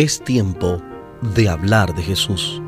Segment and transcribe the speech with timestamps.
[0.00, 0.80] Es tiempo
[1.20, 2.62] de hablar de Jesús.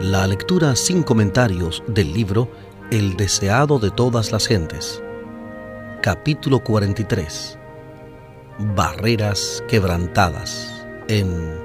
[0.00, 2.50] La lectura sin comentarios del libro
[2.90, 5.02] El deseado de todas las gentes.
[6.02, 7.58] Capítulo 43.
[8.76, 11.58] Barreras quebrantadas en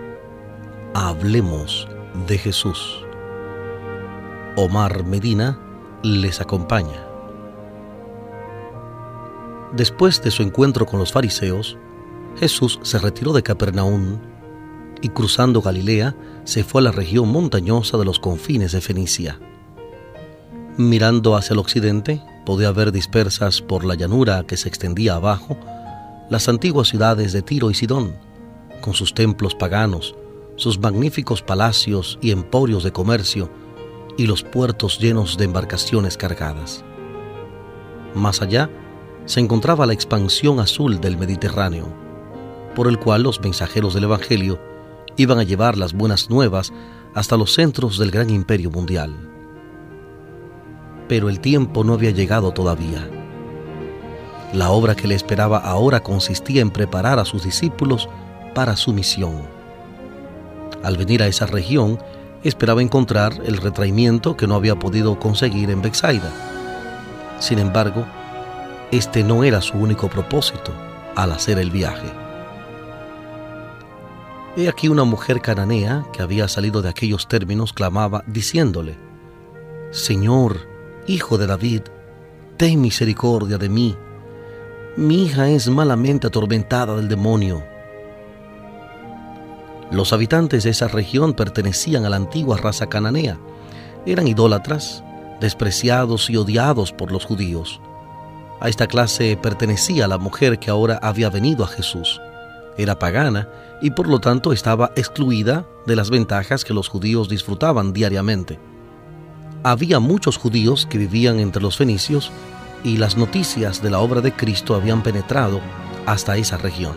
[0.93, 1.89] Hablemos
[2.25, 3.03] de Jesús.
[4.55, 5.59] Omar Medina
[6.01, 7.05] les acompaña.
[9.73, 11.77] Después de su encuentro con los fariseos,
[12.37, 14.36] Jesús se retiró de Capernaum
[15.01, 19.39] y cruzando Galilea se fue a la región montañosa de los confines de Fenicia.
[20.77, 25.57] Mirando hacia el occidente, podía ver dispersas por la llanura que se extendía abajo
[26.29, 28.15] las antiguas ciudades de Tiro y Sidón,
[28.81, 30.15] con sus templos paganos,
[30.55, 33.49] sus magníficos palacios y emporios de comercio,
[34.17, 36.83] y los puertos llenos de embarcaciones cargadas.
[38.15, 38.69] Más allá
[39.25, 41.87] se encontraba la expansión azul del Mediterráneo,
[42.75, 44.59] por el cual los mensajeros del Evangelio
[45.17, 46.71] iban a llevar las buenas nuevas
[47.13, 49.15] hasta los centros del gran imperio mundial.
[51.07, 53.09] Pero el tiempo no había llegado todavía.
[54.53, 58.07] La obra que le esperaba ahora consistía en preparar a sus discípulos
[58.53, 59.41] para su misión.
[60.83, 61.99] Al venir a esa región,
[62.43, 66.31] esperaba encontrar el retraimiento que no había podido conseguir en Bexaida.
[67.39, 68.05] Sin embargo,
[68.91, 70.71] este no era su único propósito
[71.15, 72.26] al hacer el viaje.
[74.59, 78.97] He aquí una mujer cananea que había salido de aquellos términos clamaba diciéndole,
[79.91, 80.67] Señor,
[81.05, 81.81] hijo de David,
[82.57, 83.95] ten misericordia de mí.
[84.95, 87.63] Mi hija es malamente atormentada del demonio.
[89.91, 93.37] Los habitantes de esa región pertenecían a la antigua raza cananea.
[94.07, 95.03] Eran idólatras,
[95.39, 97.79] despreciados y odiados por los judíos.
[98.59, 102.19] A esta clase pertenecía la mujer que ahora había venido a Jesús.
[102.77, 103.49] Era pagana
[103.81, 108.59] y por lo tanto estaba excluida de las ventajas que los judíos disfrutaban diariamente.
[109.63, 112.31] Había muchos judíos que vivían entre los fenicios
[112.83, 115.59] y las noticias de la obra de Cristo habían penetrado
[116.05, 116.93] hasta esa región.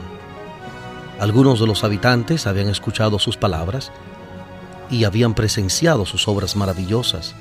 [1.18, 3.90] Algunos de los habitantes habían escuchado sus palabras
[4.90, 7.34] y habían presenciado sus obras maravillosas.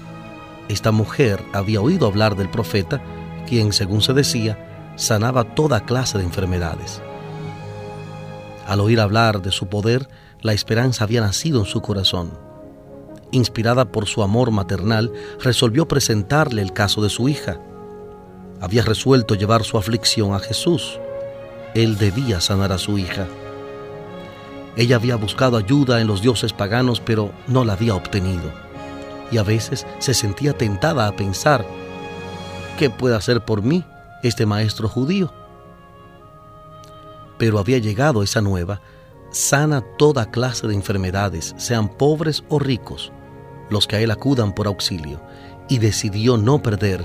[0.68, 3.02] Esta mujer había oído hablar del profeta
[3.48, 7.02] quien, según se decía, sanaba toda clase de enfermedades.
[8.70, 10.08] Al oír hablar de su poder,
[10.42, 12.38] la esperanza había nacido en su corazón.
[13.32, 17.60] Inspirada por su amor maternal, resolvió presentarle el caso de su hija.
[18.62, 21.00] Había resuelto llevar su aflicción a Jesús.
[21.74, 23.26] Él debía sanar a su hija.
[24.76, 28.52] Ella había buscado ayuda en los dioses paganos, pero no la había obtenido.
[29.32, 31.66] Y a veces se sentía tentada a pensar
[32.78, 33.84] ¿qué puede hacer por mí
[34.22, 35.39] este maestro judío?
[37.40, 38.82] Pero había llegado esa nueva,
[39.32, 43.12] sana toda clase de enfermedades, sean pobres o ricos,
[43.72, 45.20] los que a él acudan por auxilio,
[45.68, 47.04] y decidió no perder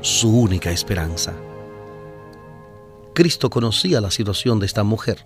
[0.00, 1.32] su única esperanza.
[3.14, 5.24] Cristo conocía la situación de esta mujer.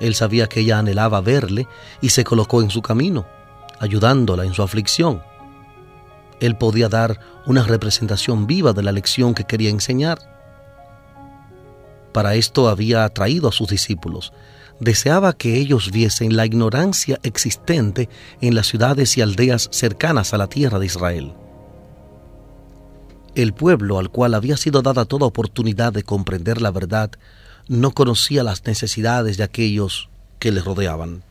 [0.00, 1.68] Él sabía que ella anhelaba verle
[2.00, 3.26] y se colocó en su camino,
[3.78, 5.22] ayudándola en su aflicción
[6.42, 10.18] él podía dar una representación viva de la lección que quería enseñar.
[12.12, 14.32] Para esto había atraído a sus discípulos.
[14.80, 18.08] Deseaba que ellos viesen la ignorancia existente
[18.40, 21.32] en las ciudades y aldeas cercanas a la tierra de Israel.
[23.34, 27.10] El pueblo al cual había sido dada toda oportunidad de comprender la verdad
[27.68, 31.22] no conocía las necesidades de aquellos que les rodeaban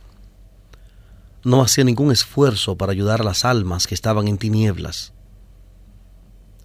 [1.44, 5.14] no hacía ningún esfuerzo para ayudar a las almas que estaban en tinieblas.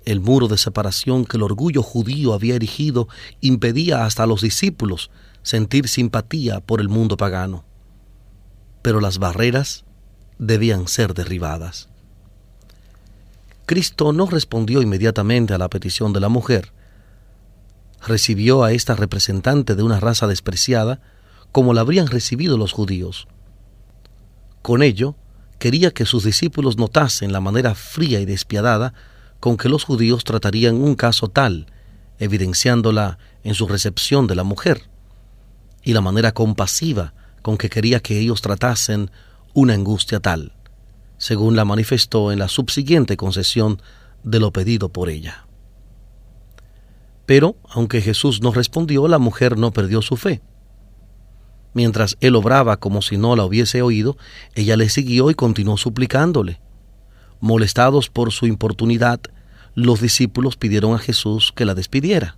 [0.07, 3.09] El muro de separación que el orgullo judío había erigido
[3.43, 5.11] impedía hasta a los discípulos
[5.43, 7.67] sentir simpatía por el mundo pagano.
[8.81, 9.85] Pero las barreras
[10.39, 11.91] debían ser derribadas.
[13.67, 16.73] Cristo no respondió inmediatamente a la petición de la mujer.
[18.01, 21.03] Recibió a esta representante de una raza despreciada
[21.53, 23.29] como la habrían recibido los judíos
[24.67, 25.15] con ello,
[25.61, 28.95] quería que sus discípulos notasen la manera fría y despiadada
[29.47, 31.67] con que los judíos tratarían un caso tal,
[32.19, 34.91] evidenciándola en su recepción de la mujer,
[35.85, 39.13] y la manera compasiva con que quería que ellos tratasen
[39.55, 40.53] una angustia tal,
[41.17, 43.81] según la manifestó en la subsiguiente concesión
[44.25, 45.47] de lo pedido por ella.
[47.25, 50.43] Pero, aunque Jesús no respondió, la mujer no perdió su fe.
[51.73, 54.17] Mientras él obraba como si no la hubiese oído,
[54.57, 56.59] ella le siguió y continuó suplicándole.
[57.39, 59.21] Molestados por su importunidad,
[59.77, 62.37] los discípulos pidieron a Jesús que la despidiera.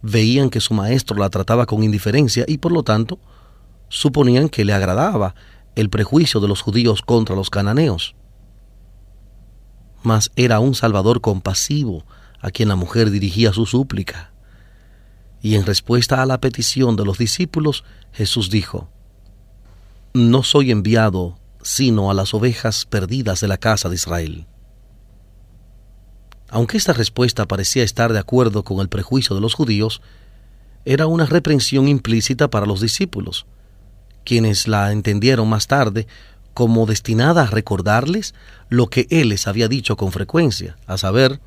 [0.00, 3.20] Veían que su maestro la trataba con indiferencia y por lo tanto
[3.90, 5.34] suponían que le agradaba
[5.76, 8.16] el prejuicio de los judíos contra los cananeos.
[10.02, 12.06] Mas era un Salvador compasivo
[12.40, 14.32] a quien la mujer dirigía su súplica.
[15.42, 18.88] Y en respuesta a la petición de los discípulos, Jesús dijo,
[20.14, 24.46] No soy enviado sino a las ovejas perdidas de la casa de Israel.
[26.54, 30.00] Aunque esta respuesta parecía estar de acuerdo con el prejuicio de los judíos,
[30.84, 33.44] era una reprensión implícita para los discípulos,
[34.24, 36.06] quienes la entendieron más tarde
[36.54, 38.36] como destinada a recordarles
[38.68, 41.40] lo que Él les había dicho con frecuencia, a saber,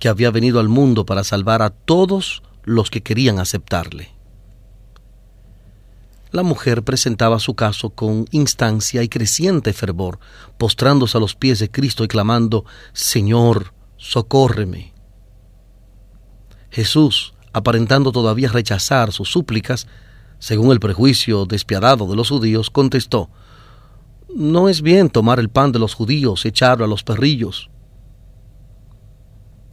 [0.00, 4.10] que había venido al mundo para salvar a todos los que querían aceptarle.
[6.32, 10.18] La mujer presentaba su caso con instancia y creciente fervor,
[10.58, 14.94] postrándose a los pies de Cristo y clamando, Señor, socórreme.
[16.70, 19.86] Jesús, aparentando todavía rechazar sus súplicas,
[20.38, 23.28] según el prejuicio despiadado de los judíos, contestó,
[24.34, 27.70] No es bien tomar el pan de los judíos y echarlo a los perrillos.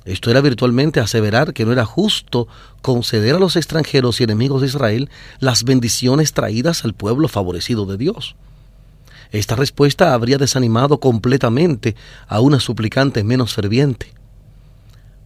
[0.06, 2.48] Esto era virtualmente aseverar que no era justo
[2.84, 7.98] conceder a los extranjeros y enemigos de Israel las bendiciones traídas al pueblo favorecido de
[7.98, 8.36] Dios.
[9.32, 11.96] Esta respuesta habría desanimado completamente
[12.28, 14.14] a una suplicante menos ferviente.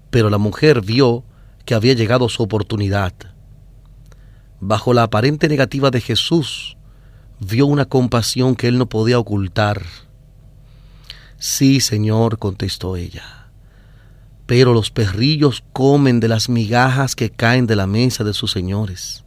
[0.10, 1.24] Pero la mujer vio
[1.66, 3.14] que había llegado su oportunidad.
[4.60, 6.78] Bajo la aparente negativa de Jesús,
[7.40, 9.84] vio una compasión que él no podía ocultar.
[11.38, 13.40] Sí, Señor, contestó ella
[14.50, 19.24] pero los perrillos comen de las migajas que caen de la mesa de sus señores.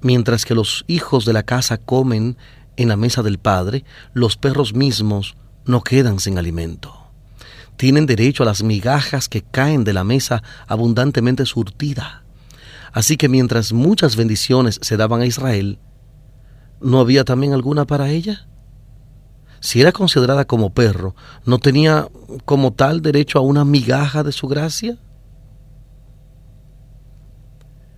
[0.00, 2.36] Mientras que los hijos de la casa comen
[2.76, 6.94] en la mesa del Padre, los perros mismos no quedan sin alimento.
[7.76, 12.24] Tienen derecho a las migajas que caen de la mesa abundantemente surtida.
[12.92, 15.78] Así que mientras muchas bendiciones se daban a Israel,
[16.80, 18.46] ¿no había también alguna para ella?
[19.60, 21.14] si era considerada como perro,
[21.44, 22.08] ¿no tenía
[22.44, 24.96] como tal derecho a una migaja de su gracia?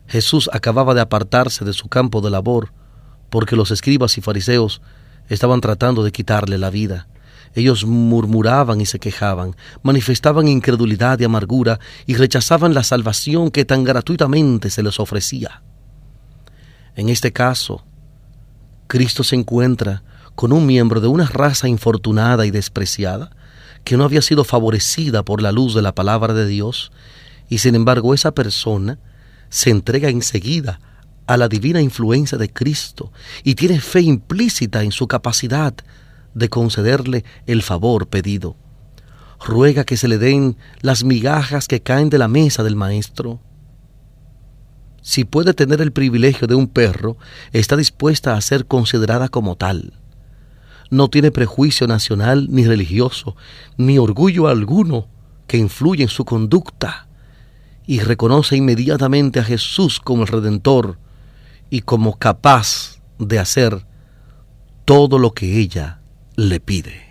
[0.08, 2.72] Jesús acababa de apartarse de su campo de labor
[3.30, 4.80] porque los escribas y fariseos
[5.28, 7.08] estaban tratando de quitarle la vida.
[7.54, 13.84] Ellos murmuraban y se quejaban, manifestaban incredulidad y amargura y rechazaban la salvación que tan
[13.84, 15.62] gratuitamente se les ofrecía.
[16.94, 17.84] En este caso,
[18.86, 20.02] Cristo se encuentra
[20.34, 23.30] con un miembro de una raza infortunada y despreciada,
[23.84, 26.92] que no había sido favorecida por la luz de la palabra de Dios,
[27.48, 28.98] y sin embargo esa persona
[29.48, 30.80] se entrega enseguida
[31.26, 33.12] a la divina influencia de Cristo
[33.44, 35.74] y tiene fe implícita en su capacidad
[36.34, 38.56] de concederle el favor pedido.
[39.44, 43.40] Ruega que se le den las migajas que caen de la mesa del Maestro.
[45.02, 47.16] Si puede tener el privilegio de un perro,
[47.52, 49.92] está dispuesta a ser considerada como tal
[50.90, 53.36] no tiene prejuicio nacional ni religioso,
[53.76, 55.08] ni orgullo alguno
[55.46, 57.07] que influye en su conducta,
[57.88, 60.98] y reconoce inmediatamente a Jesús como el Redentor
[61.70, 63.86] y como capaz de hacer
[64.84, 66.00] todo lo que ella
[66.36, 67.08] le pide.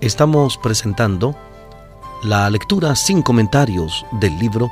[0.00, 1.36] estamos presentando
[2.22, 4.70] la lectura sin comentarios del libro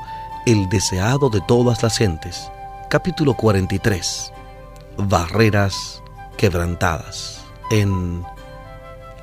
[0.48, 2.50] El deseado de todas las gentes,
[2.88, 4.32] capítulo 43,
[4.96, 6.02] Barreras
[6.38, 8.24] quebrantadas, en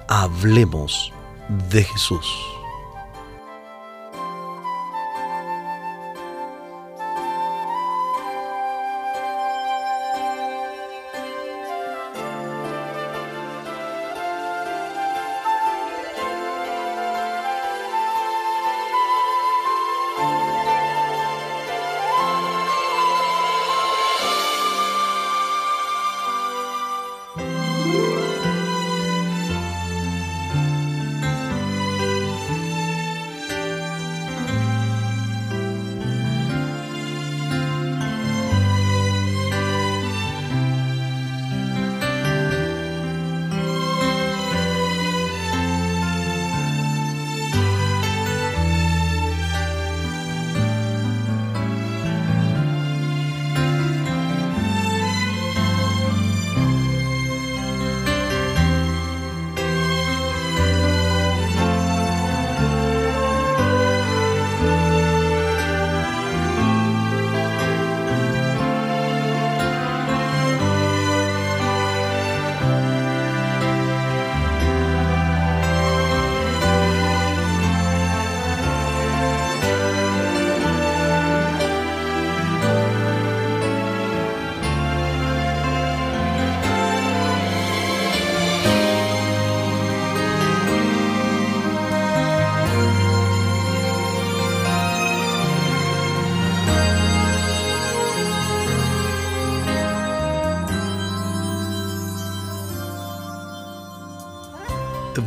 [0.07, 1.11] Hablemos
[1.71, 2.27] de Jesús.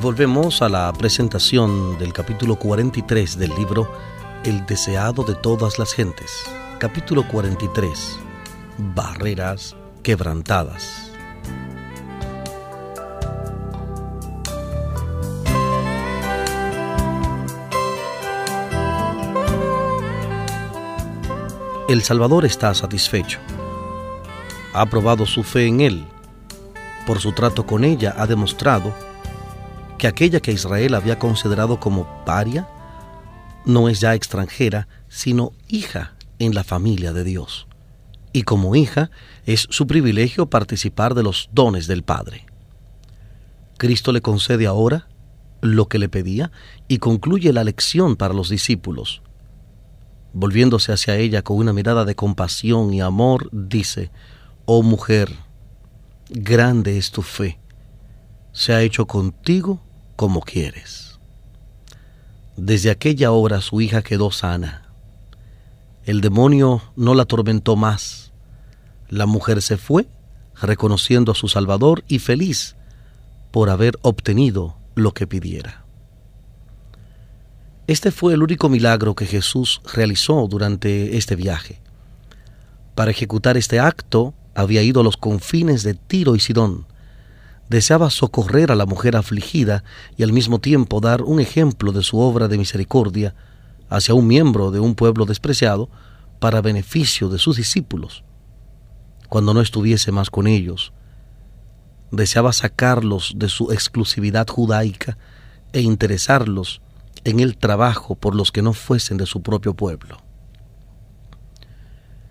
[0.01, 3.91] Volvemos a la presentación del capítulo 43 del libro
[4.45, 6.45] El deseado de todas las gentes.
[6.79, 8.21] Capítulo 43.
[8.95, 9.75] Barreras
[10.05, 11.11] quebrantadas.
[21.89, 23.41] El Salvador está satisfecho.
[24.75, 26.07] Ha probado su fe en Él.
[27.05, 29.08] Por su trato con ella ha demostrado
[29.99, 32.69] que aquella que Israel había considerado como paria
[33.67, 37.67] no es ya extranjera, sino hija en la familia de Dios.
[38.33, 39.11] Y como hija
[39.45, 42.47] es su privilegio participar de los dones del Padre.
[43.77, 45.09] Cristo le concede ahora
[45.61, 46.53] lo que le pedía
[46.87, 49.23] y concluye la lección para los discípulos.
[50.33, 54.11] Volviéndose hacia ella con una mirada de compasión y amor, dice,
[54.67, 55.35] Oh mujer,
[56.31, 57.59] grande es tu fe,
[58.53, 59.81] se ha hecho contigo
[60.19, 61.21] como quieres.
[62.57, 64.91] Desde aquella hora su hija quedó sana.
[66.03, 68.33] El demonio no la atormentó más.
[69.09, 70.09] La mujer se fue,
[70.61, 72.75] reconociendo a su Salvador y feliz
[73.53, 75.85] por haber obtenido lo que pidiera.
[77.87, 81.81] Este fue el único milagro que Jesús realizó durante este viaje.
[82.97, 86.88] Para ejecutar este acto había ido a los confines de Tiro y Sidón,
[87.69, 89.85] deseaba socorrer a la mujer afligida
[90.17, 93.35] y al mismo tiempo dar un ejemplo de su obra de misericordia
[93.91, 95.91] hacia un miembro de un pueblo despreciado
[96.41, 98.25] para beneficio de sus discípulos.
[99.29, 100.93] Cuando no estuviese más con ellos,
[102.11, 105.19] deseaba sacarlos de su exclusividad judaica
[105.73, 106.81] e interesarlos
[107.25, 110.19] en el trabajo por los que no fuesen de su propio pueblo.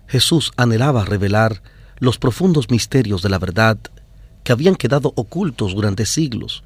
[0.08, 1.62] Jesús anhelaba revelar
[1.98, 3.78] los profundos misterios de la verdad
[4.44, 6.64] que habían quedado ocultos durante siglos,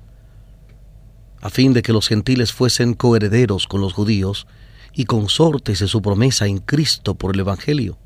[1.41, 4.47] a fin de que los gentiles fuesen coherederos con los judíos
[4.95, 7.99] y consortes de su promesa en Cristo por el Evangelio.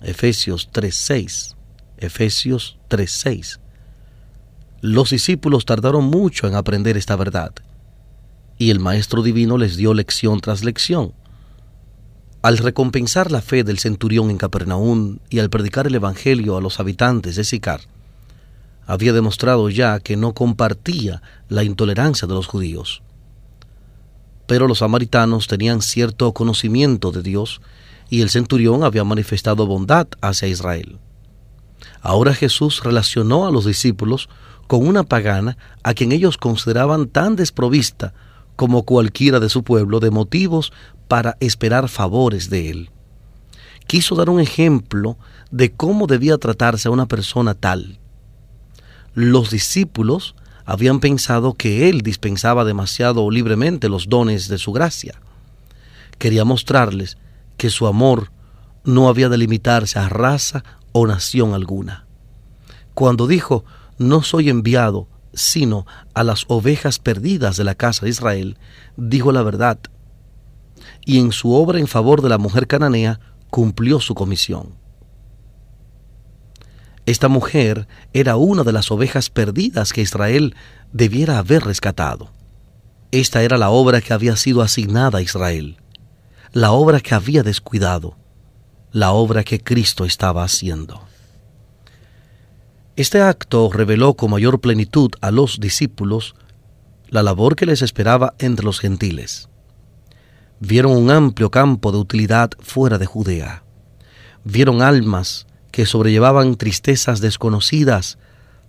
[0.00, 1.56] Efesios 3:6.
[1.98, 3.60] Efesios 3:6.
[4.80, 7.52] Los discípulos tardaron mucho en aprender esta verdad,
[8.56, 11.12] y el Maestro Divino les dio lección tras lección.
[12.42, 16.80] Al recompensar la fe del centurión en Capernaum y al predicar el Evangelio a los
[16.80, 17.82] habitantes de Sicar,
[18.90, 23.02] había demostrado ya que no compartía la intolerancia de los judíos.
[24.48, 27.60] Pero los samaritanos tenían cierto conocimiento de Dios
[28.08, 30.98] y el centurión había manifestado bondad hacia Israel.
[32.02, 34.28] Ahora Jesús relacionó a los discípulos
[34.66, 38.12] con una pagana a quien ellos consideraban tan desprovista
[38.56, 40.72] como cualquiera de su pueblo de motivos
[41.06, 42.90] para esperar favores de él.
[43.86, 45.16] Quiso dar un ejemplo
[45.52, 47.99] de cómo debía tratarse a una persona tal
[49.14, 55.20] los discípulos habían pensado que Él dispensaba demasiado libremente los dones de su gracia.
[56.18, 57.18] Quería mostrarles
[57.56, 58.30] que su amor
[58.84, 62.06] no había de limitarse a raza o nación alguna.
[62.94, 63.64] Cuando dijo,
[63.98, 68.58] no soy enviado sino a las ovejas perdidas de la casa de Israel,
[68.96, 69.78] dijo la verdad.
[71.04, 74.74] Y en su obra en favor de la mujer cananea cumplió su comisión.
[77.10, 80.54] Esta mujer era una de las ovejas perdidas que Israel
[80.92, 82.30] debiera haber rescatado.
[83.10, 85.78] Esta era la obra que había sido asignada a Israel,
[86.52, 88.16] la obra que había descuidado,
[88.92, 91.02] la obra que Cristo estaba haciendo.
[92.94, 96.36] Este acto reveló con mayor plenitud a los discípulos
[97.08, 99.48] la labor que les esperaba entre los gentiles.
[100.60, 103.64] Vieron un amplio campo de utilidad fuera de Judea.
[104.44, 108.18] Vieron almas que sobrellevaban tristezas desconocidas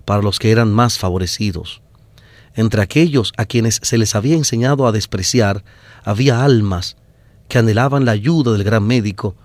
[0.05, 1.81] para los que eran más favorecidos.
[2.53, 5.63] Entre aquellos a quienes se les había enseñado a despreciar,
[6.03, 6.98] había almas
[7.48, 9.36] que anhelaban la ayuda del gran médico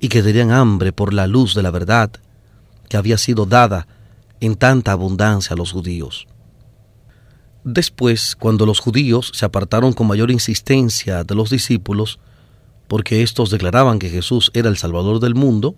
[0.00, 2.10] y que tenían hambre por la luz de la verdad
[2.88, 3.86] que había sido dada
[4.40, 6.26] en tanta abundancia a los judíos.
[7.64, 12.18] Después, cuando los judíos se apartaron con mayor insistencia de los discípulos,
[12.86, 15.76] porque éstos declaraban que Jesús era el Salvador del mundo,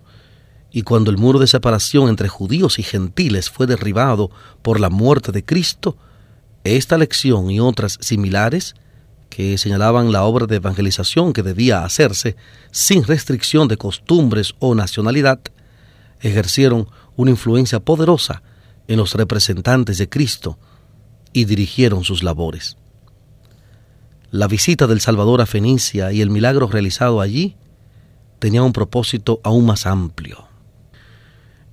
[0.71, 5.31] y cuando el muro de separación entre judíos y gentiles fue derribado por la muerte
[5.33, 5.97] de Cristo,
[6.63, 8.75] esta lección y otras similares,
[9.29, 12.35] que señalaban la obra de evangelización que debía hacerse
[12.71, 15.39] sin restricción de costumbres o nacionalidad,
[16.21, 18.41] ejercieron una influencia poderosa
[18.87, 20.57] en los representantes de Cristo
[21.33, 22.77] y dirigieron sus labores.
[24.31, 27.55] La visita del Salvador a Fenicia y el milagro realizado allí
[28.39, 30.50] tenía un propósito aún más amplio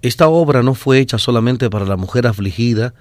[0.03, 2.95] esta obra no fue hecha solamente para la mujer afligida,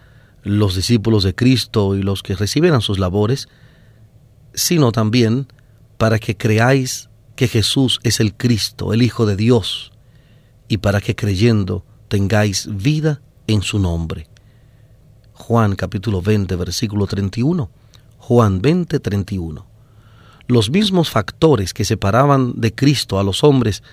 [0.43, 3.47] los discípulos de Cristo y los que recibieran sus labores,
[4.53, 5.47] sino también
[5.97, 9.91] para que creáis que Jesús es el Cristo, el Hijo de Dios,
[10.67, 14.27] y para que creyendo tengáis vida en su nombre.
[15.33, 17.69] Juan capítulo 20, versículo 31.
[18.17, 19.65] Juan 20, 31.
[20.47, 23.83] Los mismos factores que separaban de Cristo a los hombres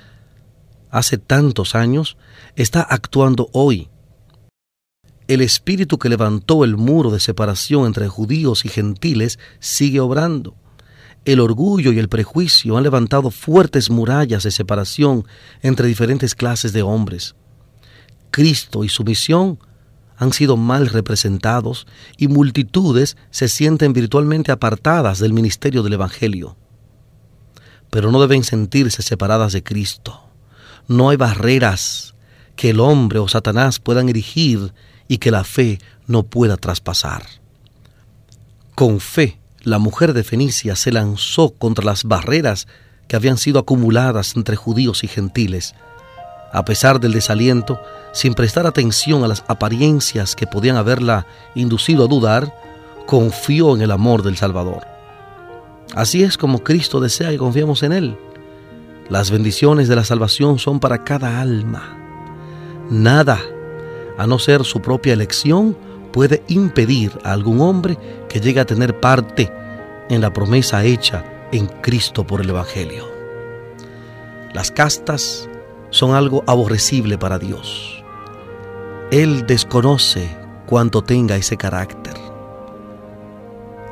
[0.95, 2.17] hace tantos años
[2.55, 3.89] está actuando hoy.
[5.27, 10.55] El espíritu que levantó el muro de separación entre judíos y gentiles sigue obrando.
[11.25, 15.27] El orgullo y el prejuicio han levantado fuertes murallas de separación
[15.63, 17.35] entre diferentes clases de hombres.
[18.31, 19.59] Cristo y su misión
[20.17, 26.57] han sido mal representados y multitudes se sienten virtualmente apartadas del ministerio del Evangelio.
[27.91, 30.24] Pero no deben sentirse separadas de Cristo.
[30.89, 32.15] No hay barreras
[32.57, 34.73] que el hombre o Satanás puedan erigir
[35.09, 37.25] y que la fe no pueda traspasar.
[38.75, 42.67] Con fe, la mujer de Fenicia se lanzó contra las barreras
[43.09, 45.75] que habían sido acumuladas entre judíos y gentiles.
[46.53, 47.81] A pesar del desaliento,
[48.13, 52.55] sin prestar atención a las apariencias que podían haberla inducido a dudar,
[53.07, 54.87] confió en el amor del Salvador.
[55.95, 58.17] Así es como Cristo desea que confiemos en Él.
[59.09, 61.99] Las bendiciones de la salvación son para cada alma.
[62.91, 63.39] Nada,
[64.17, 65.77] a no ser su propia elección,
[66.13, 69.53] puede impedir a algún hombre que llegue a tener parte
[70.09, 73.05] en la promesa hecha en Cristo por el Evangelio.
[74.55, 75.49] Las castas
[75.91, 78.03] son algo aborrecible para Dios.
[79.11, 80.35] Él desconoce
[80.67, 82.15] cuánto tenga ese carácter.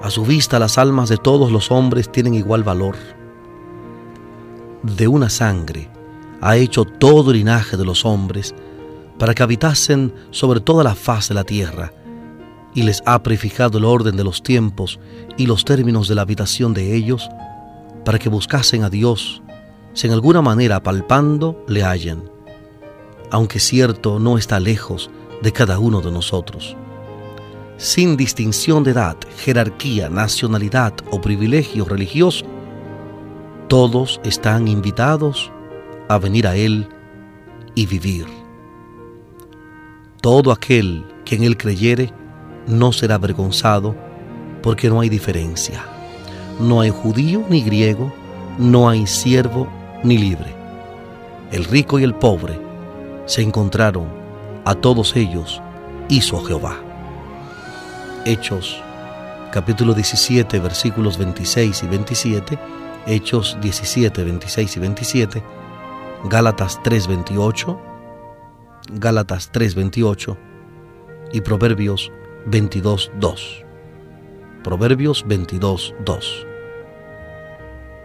[0.02, 2.96] A su vista las almas de todos los hombres tienen igual valor.
[4.82, 5.88] De una sangre
[6.40, 8.54] ha hecho todo linaje de los hombres
[9.18, 11.92] para que habitasen sobre toda la faz de la tierra,
[12.74, 14.98] y les ha prefijado el orden de los tiempos
[15.36, 17.28] y los términos de la habitación de ellos,
[18.04, 19.42] para que buscasen a Dios,
[19.92, 22.32] si en alguna manera palpando le hallen
[23.32, 26.76] aunque cierto no está lejos de cada uno de nosotros.
[27.78, 32.44] Sin distinción de edad, jerarquía, nacionalidad o privilegio religioso,
[33.72, 35.50] todos están invitados
[36.10, 36.86] a venir a Él
[37.74, 38.26] y vivir.
[40.20, 42.12] Todo aquel que en Él creyere
[42.66, 43.96] no será avergonzado
[44.62, 45.86] porque no hay diferencia.
[46.60, 48.12] No hay judío ni griego,
[48.58, 49.66] no hay siervo
[50.04, 50.54] ni libre.
[51.50, 52.60] El rico y el pobre,
[53.24, 54.04] se encontraron,
[54.66, 55.62] a todos ellos
[56.10, 56.76] hizo Jehová.
[58.26, 58.82] Hechos
[59.50, 62.58] capítulo 17 versículos 26 y 27,
[63.06, 65.42] Hechos 17, 26 y 27,
[66.24, 67.80] Gálatas 3, 28,
[68.92, 70.36] Gálatas 3, 28
[71.32, 72.12] y Proverbios
[72.46, 73.64] 22, 2.
[74.62, 76.46] Proverbios 22, 2.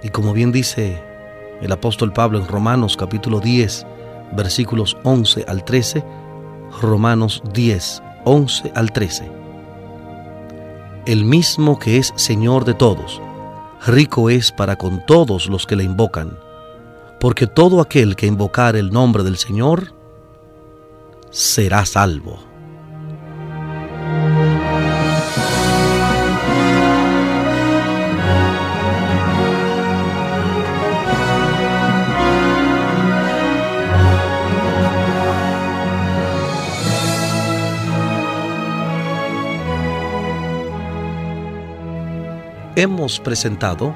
[0.03, 1.03] Y como bien dice
[1.61, 3.85] el apóstol Pablo en Romanos capítulo 10,
[4.35, 6.03] versículos 11 al 13,
[6.81, 9.31] Romanos 10, 11 al 13.
[11.05, 13.21] El mismo que es Señor de todos,
[13.85, 16.37] rico es para con todos los que le invocan,
[17.19, 19.93] porque todo aquel que invocar el nombre del Señor
[21.29, 22.46] será salvo.
[42.77, 43.95] Hemos presentado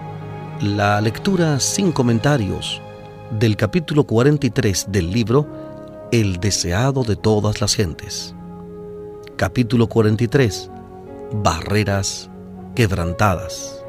[0.59, 2.81] la lectura sin comentarios
[3.29, 8.33] del capítulo 43 del libro El deseado de todas las gentes.
[9.35, 10.71] Capítulo 43.
[11.31, 12.31] Barreras
[12.73, 13.85] quebrantadas.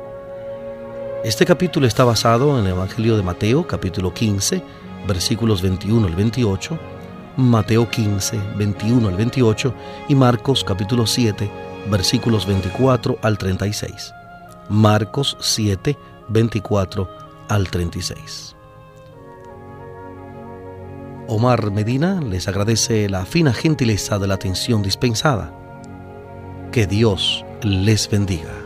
[1.25, 4.63] Este capítulo está basado en el Evangelio de Mateo, capítulo 15,
[5.09, 6.79] versículos 21 al 28,
[7.39, 9.75] Mateo 15, 21 al 28
[10.11, 11.51] y Marcos capítulo 7,
[11.91, 14.13] versículos 24 al 36.
[14.73, 15.99] Marcos 7,
[16.31, 17.07] 24
[17.51, 18.57] al 36.
[21.29, 25.53] Omar Medina les agradece la fina gentileza de la atención dispensada.
[26.73, 28.62] Que Dios les bendiga.